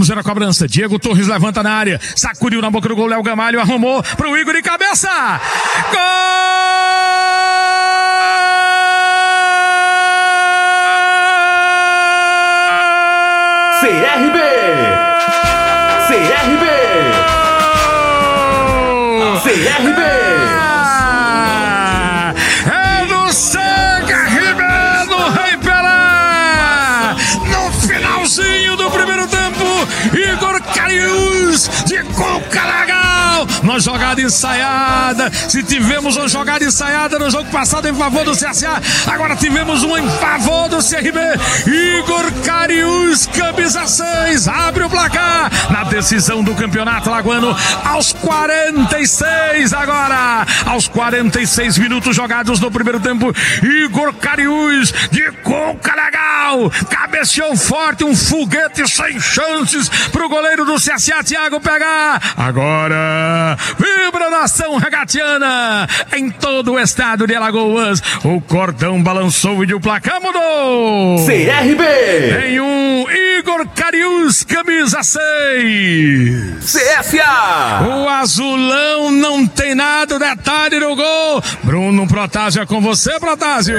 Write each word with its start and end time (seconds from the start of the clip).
Vamos 0.00 0.08
ver 0.08 0.18
a 0.18 0.22
cobrança. 0.22 0.66
Diego 0.66 0.98
Torres 0.98 1.26
levanta 1.26 1.62
na 1.62 1.72
área. 1.72 2.00
Sacudiu 2.16 2.62
na 2.62 2.70
boca 2.70 2.88
do 2.88 2.96
gol. 2.96 3.06
Léo 3.06 3.22
Gamalho 3.22 3.60
arrumou 3.60 4.02
pro 4.16 4.34
Igor 4.34 4.54
de 4.54 4.62
cabeça. 4.62 5.10
Gol! 5.92 6.00
CRB! 13.82 14.38
CRB! 16.08 16.64
CRB! 19.42 20.00
Coca 32.04 32.64
Legal! 32.64 33.46
Numa 33.62 33.80
jogada 33.80 34.20
ensaiada. 34.20 35.30
Se 35.48 35.62
tivemos 35.62 36.16
uma 36.16 36.28
jogada 36.28 36.64
ensaiada 36.64 37.18
no 37.18 37.30
jogo 37.30 37.50
passado 37.50 37.88
em 37.88 37.94
favor 37.94 38.24
do 38.24 38.32
CSA, 38.32 38.80
agora 39.06 39.36
tivemos 39.36 39.82
uma 39.82 40.00
em 40.00 40.08
favor 40.08 40.68
CRB. 40.80 41.18
Igor 41.66 42.32
Carius, 42.44 43.26
camisa 43.26 43.86
6, 43.86 44.48
abre 44.48 44.84
o 44.84 44.90
placar 44.90 45.50
na 45.70 45.84
decisão 45.84 46.42
do 46.42 46.54
campeonato 46.54 47.10
lagoano 47.10 47.56
aos 47.84 48.12
46 48.12 49.72
agora. 49.72 50.46
Aos 50.66 50.88
46 50.88 51.78
minutos 51.78 52.16
jogados 52.16 52.60
no 52.60 52.70
primeiro 52.70 53.00
tempo, 53.00 53.32
Igor 53.62 54.12
Carius 54.14 54.92
de 55.10 55.30
Coca 55.42 55.94
Legal 55.94 56.70
cabeceou 56.88 57.56
forte, 57.56 58.04
um 58.04 58.16
foguete 58.16 58.88
sem 58.88 59.20
chances 59.20 59.88
pro 60.10 60.28
goleiro 60.28 60.64
do 60.64 60.74
CSA, 60.76 61.22
Thiago 61.22 61.60
pegar. 61.60 62.20
Agora, 62.36 63.56
vibra 63.78 64.30
nação 64.30 64.76
regatiana 64.78 65.86
em 66.12 66.30
todo 66.30 66.72
o 66.72 66.78
estado 66.78 67.26
de 67.26 67.34
Alagoas. 67.34 68.02
O 68.24 68.40
cordão 68.40 69.02
balançou 69.02 69.64
e 69.64 69.74
o 69.74 69.80
placar 69.80 70.20
mudou. 70.20 70.69
CRB! 71.26 71.84
Em 72.46 72.60
um, 72.60 73.06
Igor 73.38 73.66
Carius, 73.74 74.44
camisa 74.44 75.02
6. 75.02 75.20
CSA! 76.64 77.86
O 77.86 78.08
azulão 78.08 79.10
não 79.10 79.46
tem 79.46 79.74
nada, 79.74 80.18
detalhe 80.18 80.78
no 80.78 80.94
gol. 80.94 81.42
Bruno 81.62 82.06
Protásio 82.06 82.62
é 82.62 82.66
com 82.66 82.80
você, 82.80 83.18
Protásio. 83.18 83.76